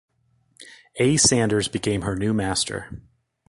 [0.95, 1.15] A.
[1.17, 3.03] Sanders became her new master.